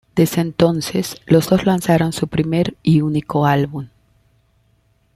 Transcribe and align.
Desde 0.15 0.41
entonces, 0.41 1.21
los 1.27 1.47
dos 1.49 1.67
lanzaron 1.67 2.11
su 2.11 2.27
primer 2.27 2.75
y 2.81 3.01
único 3.01 3.45
álbum. 3.45 3.87